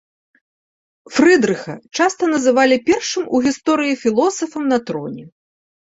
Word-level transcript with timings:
Фрыдрыха 1.17 1.75
часта 1.99 2.23
называлі 2.33 2.77
першым 2.89 3.23
у 3.35 3.45
гісторыі 3.49 4.01
філосафам 4.05 4.63
на 4.71 4.77
троне. 4.89 5.23